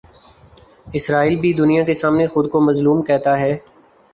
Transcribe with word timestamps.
اسرائیل 0.93 1.35
بھی 1.41 1.51
دنیا 1.53 1.83
کے 1.87 1.93
سامنے 2.01 2.25
خو 2.31 2.39
دکو 2.45 2.59
مظلوم 2.67 3.01
کہتا 3.07 3.39
ہے۔ 3.39 3.53